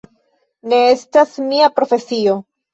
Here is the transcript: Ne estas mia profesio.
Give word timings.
Ne 0.73 0.79
estas 0.95 1.37
mia 1.53 1.71
profesio. 1.79 2.37